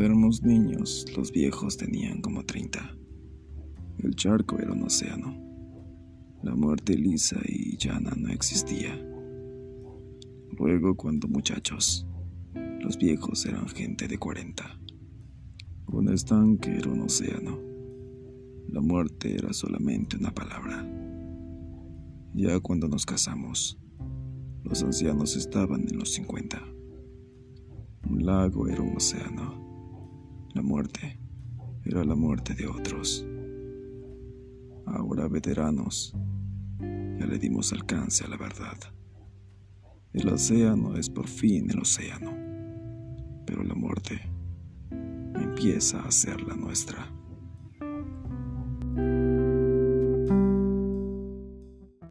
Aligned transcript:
Éramos 0.00 0.44
niños, 0.44 1.06
los 1.16 1.32
viejos 1.32 1.76
tenían 1.76 2.20
como 2.20 2.44
30. 2.44 2.96
El 3.98 4.14
charco 4.14 4.56
era 4.56 4.72
un 4.72 4.84
océano. 4.84 5.36
La 6.44 6.54
muerte 6.54 6.96
lisa 6.96 7.40
y 7.44 7.76
llana 7.76 8.12
no 8.16 8.28
existía. 8.28 8.94
Luego, 10.56 10.94
cuando 10.96 11.26
muchachos, 11.26 12.06
los 12.80 12.96
viejos 12.96 13.44
eran 13.44 13.66
gente 13.68 14.06
de 14.06 14.18
40. 14.18 14.64
Un 15.88 16.12
estanque 16.12 16.76
era 16.76 16.90
un 16.90 17.00
océano. 17.00 17.58
La 18.68 18.80
muerte 18.80 19.34
era 19.34 19.52
solamente 19.52 20.16
una 20.16 20.32
palabra. 20.32 20.88
Ya 22.34 22.60
cuando 22.60 22.86
nos 22.86 23.04
casamos, 23.04 23.80
los 24.62 24.80
ancianos 24.84 25.34
estaban 25.34 25.88
en 25.90 25.98
los 25.98 26.12
50. 26.12 26.62
Un 28.08 28.24
lago 28.24 28.68
era 28.68 28.80
un 28.80 28.96
océano. 28.96 29.67
Muerte 30.68 31.18
era 31.86 32.04
la 32.04 32.14
muerte 32.14 32.52
de 32.52 32.66
otros. 32.66 33.26
Ahora 34.84 35.26
veteranos, 35.26 36.14
ya 36.78 37.26
le 37.26 37.38
dimos 37.38 37.72
alcance 37.72 38.26
a 38.26 38.28
la 38.28 38.36
verdad. 38.36 38.76
El 40.12 40.28
océano 40.28 40.98
es 40.98 41.08
por 41.08 41.26
fin 41.26 41.70
el 41.70 41.78
océano, 41.78 42.32
pero 43.46 43.62
la 43.64 43.74
muerte 43.74 44.20
empieza 45.36 46.02
a 46.02 46.10
ser 46.10 46.42
la 46.42 46.54
nuestra. 46.54 47.17